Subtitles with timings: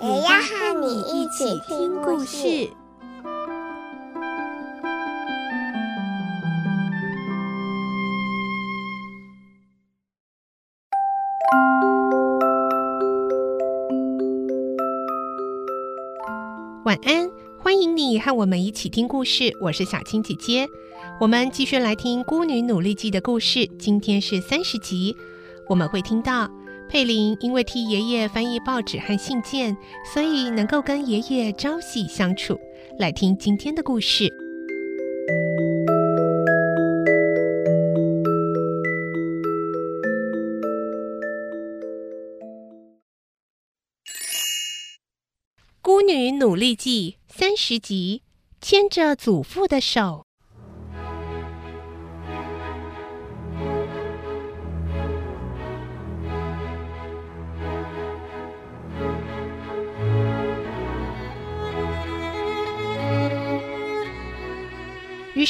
[0.00, 2.70] 也要和你一起听故事。
[16.84, 17.28] 晚安，
[17.58, 19.52] 欢迎你和我们一起听故事。
[19.60, 20.68] 我是小青姐姐，
[21.20, 23.66] 我们继续来听《孤女努力记》的故事。
[23.80, 25.16] 今天是三十集，
[25.68, 26.48] 我们会听到
[26.88, 29.76] 佩林因为替爷爷翻译报纸和信件，
[30.12, 32.58] 所以能够跟爷爷朝夕相处。
[32.98, 34.24] 来听今天的故事。
[45.82, 48.22] 《孤女努力记》三十集，
[48.60, 50.27] 牵着祖父的手。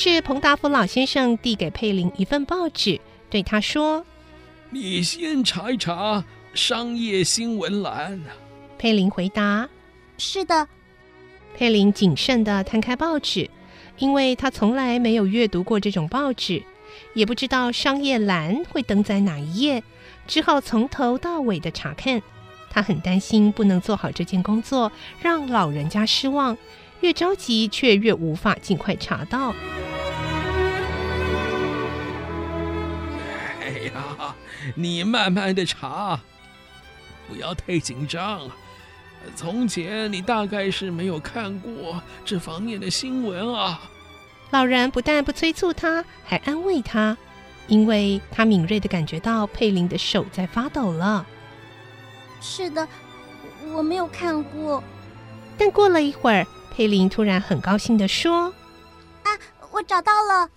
[0.00, 4.06] 是，彭达福老先生递给佩林一份报纸，对他说
[4.70, 6.24] ：“你先查一查
[6.54, 8.22] 商业新闻栏。”
[8.78, 9.68] 佩林回答。
[10.16, 10.68] 是的，
[11.56, 13.50] 佩林谨慎地摊开报纸，
[13.98, 16.62] 因为他从来没有阅读过这种报纸，
[17.14, 19.82] 也不知道商业栏会登在哪一页，
[20.28, 22.22] 只好从头到尾的查看。
[22.70, 26.56] 他很担心不能做好这件工作，让老人家失望。
[27.00, 29.54] 越着急，却越无法尽快查到。
[34.74, 36.20] 你慢慢的查，
[37.28, 38.50] 不要太紧张。
[39.34, 43.80] 从前你大概是没有看过这方面的新闻啊。
[44.50, 47.16] 老人不但不催促他，还安慰他，
[47.66, 51.26] 因为他敏锐的感觉到佩林的手在发抖了。
[52.40, 52.88] 是的，
[53.74, 54.82] 我没有看过。
[55.58, 58.54] 但过了一会儿，佩林突然很高兴地说
[59.24, 59.28] ：“啊，
[59.72, 60.50] 我找到了！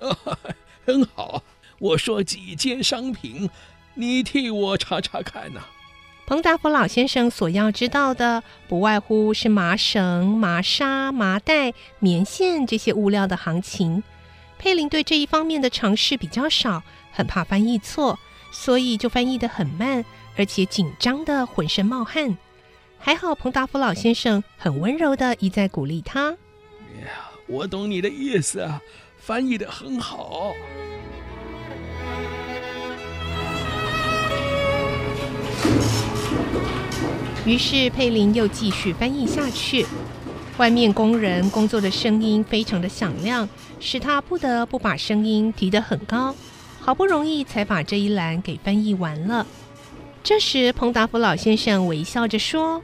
[0.00, 0.38] 啊，
[0.86, 1.42] 很好，
[1.78, 3.48] 我说几件商品，
[3.94, 5.60] 你替我查查看呐。”
[6.26, 14.02] 彭达福老先生所要知道的，不外乎是麻绳、麻纱、麻袋、棉线这些物料的行情。
[14.58, 18.18] 佩林对这一方面的尝试比较少，很怕翻译错，
[18.52, 20.04] 所以就翻译得很慢，
[20.36, 22.36] 而且紧张的浑身冒汗。
[22.98, 26.32] 还好彭达福老先生很温柔的一再鼓励他
[27.00, 28.82] ：“呀，我懂你的意思啊，
[29.16, 30.52] 翻译的很好。”
[37.48, 39.86] 于是佩林又继续翻译下去。
[40.58, 43.48] 外面工人工作的声音非常的响亮，
[43.80, 46.34] 使他不得不把声音提得很高。
[46.78, 49.46] 好不容易才把这一栏给翻译完了。
[50.22, 52.82] 这时彭达福老先生微笑着说：“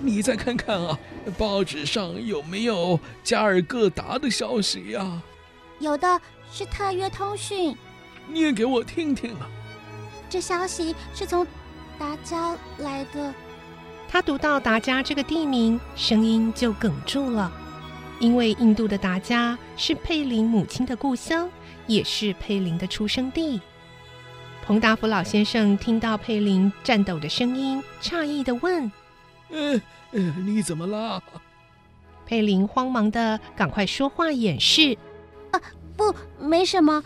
[0.00, 0.98] 你再看看啊，
[1.36, 5.20] 报纸上有没有加尔各答的消息呀
[5.78, 6.18] ？”“有的，
[6.50, 7.76] 是特约通讯。
[8.32, 9.46] ”“念给我听听啊。
[10.30, 11.46] ”“这消息是从
[11.98, 13.34] 达加来的。”
[14.10, 17.52] 他读到达加这个地名，声音就哽住了，
[18.18, 21.48] 因为印度的达加是佩林母亲的故乡，
[21.86, 23.60] 也是佩林的出生地。
[24.64, 28.90] 彭达福老先生听到佩林颤抖的声音，诧异的问
[29.50, 29.80] ：“嗯，
[30.10, 31.22] 你怎么了？”
[32.24, 34.96] 佩林慌忙的赶快说话掩饰
[35.52, 35.60] ：“啊，
[35.96, 37.02] 不，没什么，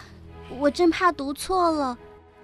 [0.58, 1.98] 我真怕读错了。”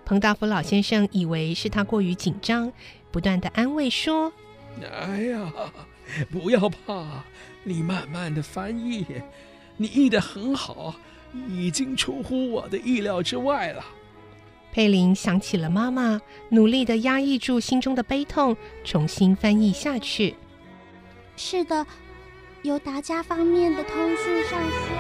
[0.05, 2.73] 彭大福老先生以为是他过于紧张，
[3.11, 4.33] 不断的安慰说。
[4.87, 5.53] 哎呀，
[6.31, 7.25] 不要怕，
[7.65, 9.05] 你慢慢的翻译，
[9.77, 10.95] 你译的很好，
[11.49, 13.85] 已经出乎我的意料之外了。
[14.73, 16.21] 佩林想起了妈妈，
[16.51, 20.37] 努力的压抑住心中的悲痛，重新翻译下去。
[21.37, 21.87] 是的，
[22.63, 24.99] 由达家方面的通讯上说，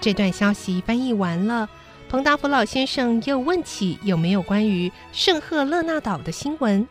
[0.00, 1.68] 这段消息翻译完了。
[2.08, 6.86] 彭达福老先生又问起有没有关于圣赫勒纳岛的新闻。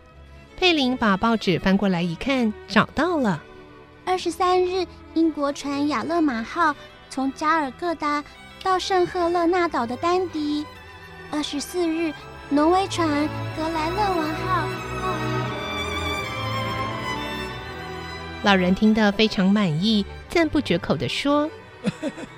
[0.58, 3.42] 佩林把报纸翻过来一看找到了。
[4.06, 6.76] 二十三日英国船雅勒马号
[7.10, 8.24] 从加尔各达
[8.62, 10.66] 到圣赫勒纳岛的丹迪。
[11.32, 12.14] 二十四日
[12.50, 13.08] 挪威船
[13.56, 14.68] 格莱勒王号。
[18.44, 21.50] 老人听得非常满意赞不绝口的说。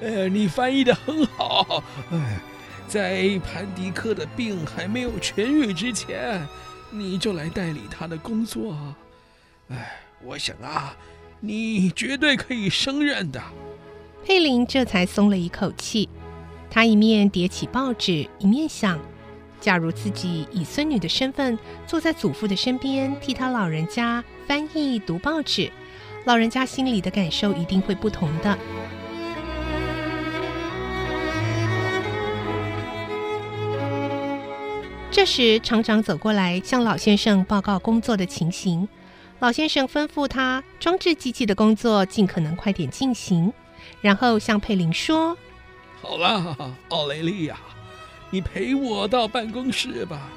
[0.00, 1.82] 呃，你翻译得很好。
[2.10, 2.40] 哎，
[2.86, 6.46] 在潘迪克的病还没有痊愈之前，
[6.90, 8.76] 你就来代理他的工作。
[9.68, 10.96] 哎，我想啊，
[11.40, 13.42] 你绝对可以胜任的。”
[14.24, 16.08] 佩林这才松了一口气。
[16.70, 18.98] 他一面叠起报纸，一面想：
[19.60, 25.70] 假如自己以孙女的身份坐在祖父的身边，替他老人家翻译读报纸，
[26.24, 28.56] 老人家心里的感受一定会不同的。
[35.12, 38.88] 这时，厂长走过来向老先生报告工作的情形。
[39.40, 43.52] 老先生吩咐他装置机器的工作尽可能快点进行，
[44.00, 45.36] 然后向佩林说。
[46.00, 46.56] 好了，
[46.88, 47.58] 奥雷利亚，
[48.30, 50.30] 你陪我到办公室吧。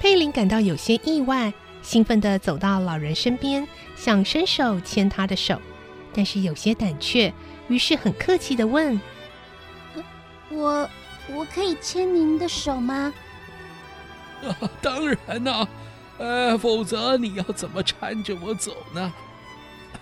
[0.00, 1.52] 佩林感到有些意外，
[1.82, 5.60] 兴奋地走到老人身边，想伸手牵他的手，
[6.14, 7.30] 但是有些胆怯，
[7.68, 8.98] 于是很客气地问
[10.48, 10.88] ：“我
[11.30, 13.12] 我可以牵您的手吗
[14.46, 15.66] ？”“啊， 当然呐、
[16.18, 19.12] 呃，否则你要怎么搀着我走呢？”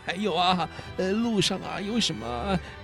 [0.05, 2.27] 还有啊，呃，路上啊有什么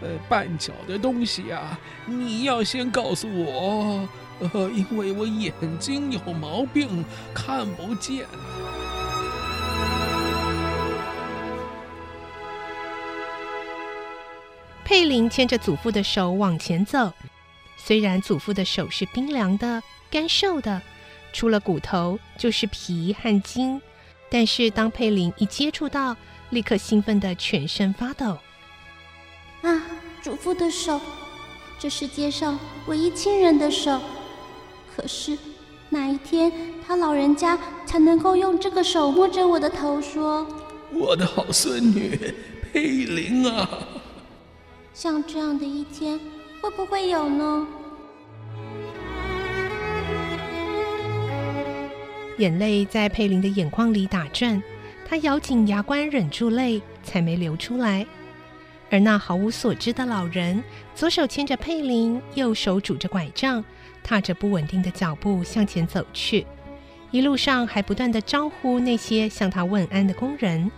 [0.00, 1.78] 呃绊脚的东西啊？
[2.06, 4.08] 你要先告诉我，
[4.40, 8.26] 呃，因为我眼睛有毛病，看不见。
[14.84, 17.12] 佩林牵着祖父的手往前走，
[17.76, 20.82] 虽然祖父的手是冰凉的、干瘦的，
[21.32, 23.80] 除了骨头就是皮和筋，
[24.30, 26.16] 但是当佩林一接触到，
[26.50, 28.38] 立刻兴奋的全身发抖。
[29.62, 29.82] 啊，
[30.22, 31.00] 祖父的手，
[31.78, 34.00] 这世界上唯一亲人的手。
[34.94, 35.38] 可是
[35.88, 36.52] 哪一天
[36.86, 40.46] 他老人家才能够用这个手摸着我的头说
[40.92, 42.34] ：“我的好孙女
[42.72, 43.68] 佩林啊！”
[44.92, 46.20] 像这样的一天
[46.60, 47.66] 会不会有呢？
[52.38, 54.62] 眼泪在佩林的眼眶里打转。
[55.08, 58.06] 他咬紧牙关，忍住泪，才没流出来。
[58.90, 60.62] 而那毫无所知的老人，
[60.94, 63.64] 左手牵着佩林，右手拄着拐杖，
[64.02, 66.46] 踏着不稳定的脚步向前走去。
[67.10, 70.70] 一路上还不断地招呼那些向他问安的工人。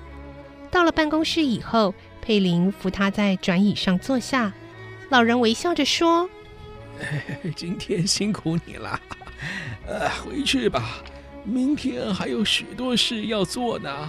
[0.70, 4.52] 到了办公室以后，佩林扶他在转椅上坐下。
[5.10, 6.28] 老人微笑着说
[7.54, 9.00] ：“今天辛苦你了，
[9.86, 11.04] 呃，回去吧。”
[11.44, 14.08] 明天还有许多事要做呢。